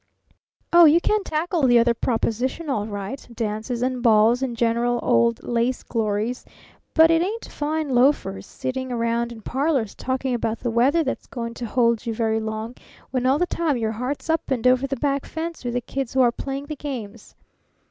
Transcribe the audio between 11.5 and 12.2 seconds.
to hold you